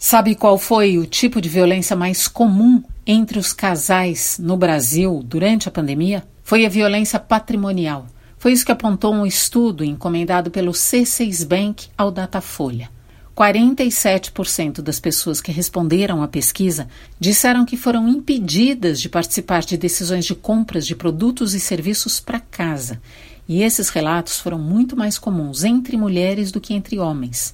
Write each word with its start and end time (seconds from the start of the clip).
Sabe 0.00 0.36
qual 0.36 0.56
foi 0.56 0.96
o 0.96 1.04
tipo 1.04 1.40
de 1.40 1.48
violência 1.48 1.96
mais 1.96 2.28
comum 2.28 2.84
entre 3.04 3.36
os 3.36 3.52
casais 3.52 4.38
no 4.40 4.56
Brasil 4.56 5.24
durante 5.24 5.68
a 5.68 5.72
pandemia? 5.72 6.22
Foi 6.44 6.64
a 6.64 6.68
violência 6.68 7.18
patrimonial. 7.18 8.06
Foi 8.38 8.52
isso 8.52 8.64
que 8.64 8.70
apontou 8.70 9.12
um 9.12 9.26
estudo 9.26 9.82
encomendado 9.82 10.52
pelo 10.52 10.70
C6 10.70 11.44
Bank 11.44 11.88
ao 11.98 12.12
Datafolha. 12.12 12.88
47% 13.36 14.80
das 14.80 15.00
pessoas 15.00 15.40
que 15.40 15.50
responderam 15.50 16.22
à 16.22 16.28
pesquisa 16.28 16.86
disseram 17.18 17.66
que 17.66 17.76
foram 17.76 18.08
impedidas 18.08 19.00
de 19.00 19.08
participar 19.08 19.62
de 19.62 19.76
decisões 19.76 20.24
de 20.24 20.34
compras 20.36 20.86
de 20.86 20.94
produtos 20.94 21.54
e 21.54 21.60
serviços 21.60 22.20
para 22.20 22.38
casa. 22.38 23.02
E 23.48 23.64
esses 23.64 23.88
relatos 23.88 24.38
foram 24.38 24.60
muito 24.60 24.96
mais 24.96 25.18
comuns 25.18 25.64
entre 25.64 25.96
mulheres 25.96 26.52
do 26.52 26.60
que 26.60 26.72
entre 26.72 27.00
homens. 27.00 27.52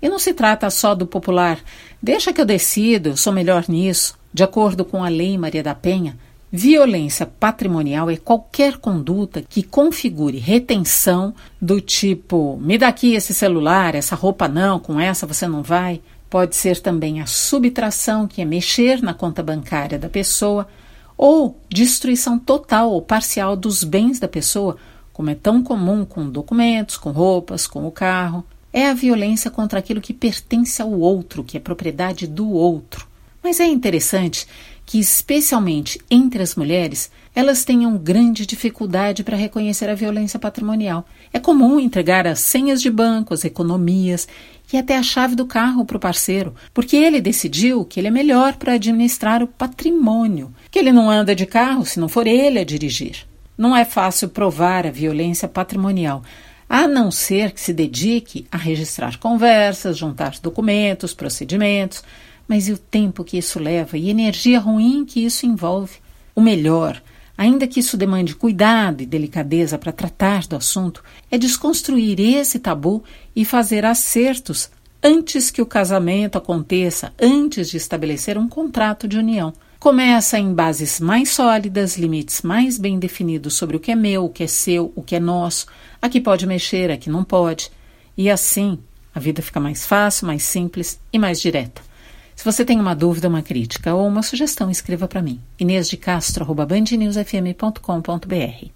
E 0.00 0.08
não 0.08 0.18
se 0.18 0.34
trata 0.34 0.68
só 0.70 0.94
do 0.94 1.06
popular, 1.06 1.58
deixa 2.02 2.32
que 2.32 2.40
eu 2.40 2.44
decido, 2.44 3.16
sou 3.16 3.32
melhor 3.32 3.64
nisso. 3.68 4.16
De 4.32 4.42
acordo 4.42 4.84
com 4.84 5.02
a 5.02 5.08
Lei 5.08 5.36
Maria 5.38 5.62
da 5.62 5.74
Penha, 5.74 6.16
Violência 6.50 7.26
patrimonial 7.26 8.08
é 8.08 8.16
qualquer 8.16 8.78
conduta 8.78 9.42
que 9.42 9.64
configure 9.64 10.38
retenção 10.38 11.34
do 11.60 11.80
tipo: 11.80 12.56
me 12.62 12.78
dá 12.78 12.88
aqui 12.88 13.14
esse 13.14 13.34
celular, 13.34 13.94
essa 13.96 14.14
roupa 14.14 14.46
não, 14.46 14.78
com 14.78 15.00
essa 15.00 15.26
você 15.26 15.48
não 15.48 15.62
vai. 15.62 16.00
Pode 16.30 16.54
ser 16.54 16.80
também 16.80 17.20
a 17.20 17.26
subtração, 17.26 18.28
que 18.28 18.40
é 18.40 18.44
mexer 18.44 19.02
na 19.02 19.12
conta 19.12 19.42
bancária 19.42 19.98
da 19.98 20.08
pessoa, 20.08 20.68
ou 21.16 21.60
destruição 21.68 22.38
total 22.38 22.90
ou 22.90 23.02
parcial 23.02 23.56
dos 23.56 23.82
bens 23.82 24.20
da 24.20 24.28
pessoa, 24.28 24.76
como 25.12 25.30
é 25.30 25.34
tão 25.34 25.62
comum 25.62 26.04
com 26.04 26.30
documentos, 26.30 26.96
com 26.96 27.10
roupas, 27.10 27.66
com 27.66 27.86
o 27.86 27.90
carro. 27.90 28.44
É 28.76 28.88
a 28.90 28.92
violência 28.92 29.50
contra 29.50 29.78
aquilo 29.78 30.02
que 30.02 30.12
pertence 30.12 30.82
ao 30.82 30.92
outro, 30.92 31.42
que 31.42 31.56
é 31.56 31.60
propriedade 31.60 32.26
do 32.26 32.50
outro. 32.50 33.08
Mas 33.42 33.58
é 33.58 33.64
interessante 33.64 34.46
que, 34.84 34.98
especialmente 34.98 35.98
entre 36.10 36.42
as 36.42 36.54
mulheres, 36.54 37.10
elas 37.34 37.64
tenham 37.64 37.96
grande 37.96 38.44
dificuldade 38.44 39.24
para 39.24 39.34
reconhecer 39.34 39.88
a 39.88 39.94
violência 39.94 40.38
patrimonial. 40.38 41.06
É 41.32 41.40
comum 41.40 41.80
entregar 41.80 42.26
as 42.26 42.40
senhas 42.40 42.82
de 42.82 42.90
banco, 42.90 43.32
as 43.32 43.46
economias 43.46 44.28
e 44.70 44.76
até 44.76 44.98
a 44.98 45.02
chave 45.02 45.34
do 45.34 45.46
carro 45.46 45.86
para 45.86 45.96
o 45.96 46.00
parceiro, 46.00 46.54
porque 46.74 46.98
ele 46.98 47.22
decidiu 47.22 47.82
que 47.82 47.98
ele 47.98 48.08
é 48.08 48.10
melhor 48.10 48.56
para 48.56 48.74
administrar 48.74 49.42
o 49.42 49.46
patrimônio, 49.46 50.52
que 50.70 50.78
ele 50.78 50.92
não 50.92 51.08
anda 51.10 51.34
de 51.34 51.46
carro 51.46 51.86
se 51.86 51.98
não 51.98 52.10
for 52.10 52.26
ele 52.26 52.58
a 52.58 52.64
dirigir. 52.64 53.26
Não 53.56 53.74
é 53.74 53.86
fácil 53.86 54.28
provar 54.28 54.86
a 54.86 54.90
violência 54.90 55.48
patrimonial, 55.48 56.22
a 56.68 56.88
não 56.88 57.10
ser 57.10 57.52
que 57.52 57.60
se 57.60 57.72
dedique 57.72 58.46
a 58.50 58.56
registrar 58.56 59.18
conversas, 59.18 59.96
juntar 59.96 60.38
documentos, 60.40 61.14
procedimentos 61.14 62.02
mas 62.48 62.68
e 62.68 62.72
o 62.72 62.78
tempo 62.78 63.24
que 63.24 63.38
isso 63.38 63.58
leva 63.58 63.98
e 63.98 64.10
energia 64.10 64.58
ruim 64.58 65.04
que 65.04 65.24
isso 65.24 65.46
envolve? 65.46 65.96
O 66.34 66.40
melhor, 66.40 67.02
ainda 67.36 67.66
que 67.66 67.80
isso 67.80 67.96
demande 67.96 68.34
cuidado 68.34 69.02
e 69.02 69.06
delicadeza 69.06 69.78
para 69.78 69.92
tratar 69.92 70.46
do 70.46 70.56
assunto, 70.56 71.02
é 71.30 71.36
desconstruir 71.36 72.20
esse 72.20 72.58
tabu 72.58 73.02
e 73.34 73.44
fazer 73.44 73.84
acertos 73.84 74.70
antes 75.02 75.50
que 75.50 75.62
o 75.62 75.66
casamento 75.66 76.38
aconteça, 76.38 77.12
antes 77.20 77.68
de 77.68 77.76
estabelecer 77.76 78.38
um 78.38 78.48
contrato 78.48 79.08
de 79.08 79.18
união. 79.18 79.52
Começa 79.78 80.38
em 80.38 80.54
bases 80.54 80.98
mais 81.00 81.28
sólidas, 81.30 81.98
limites 81.98 82.40
mais 82.42 82.78
bem 82.78 82.98
definidos 82.98 83.54
sobre 83.54 83.76
o 83.76 83.80
que 83.80 83.92
é 83.92 83.94
meu, 83.94 84.24
o 84.24 84.30
que 84.30 84.44
é 84.44 84.46
seu, 84.46 84.90
o 84.96 85.02
que 85.02 85.14
é 85.14 85.20
nosso, 85.20 85.66
a 86.00 86.08
que 86.08 86.18
pode 86.20 86.46
mexer, 86.46 86.90
a 86.90 86.96
que 86.96 87.10
não 87.10 87.22
pode. 87.22 87.70
E 88.16 88.30
assim, 88.30 88.78
a 89.14 89.20
vida 89.20 89.42
fica 89.42 89.60
mais 89.60 89.84
fácil, 89.86 90.26
mais 90.26 90.42
simples 90.42 90.98
e 91.12 91.18
mais 91.18 91.38
direta. 91.40 91.82
Se 92.34 92.44
você 92.44 92.64
tem 92.64 92.80
uma 92.80 92.94
dúvida, 92.94 93.28
uma 93.28 93.42
crítica 93.42 93.94
ou 93.94 94.06
uma 94.06 94.22
sugestão, 94.22 94.70
escreva 94.70 95.08
para 95.08 95.22
mim. 95.22 95.40
Inês 95.58 95.88
de 95.88 95.96
Castro@bandnewsfm.com.br. 95.96 98.75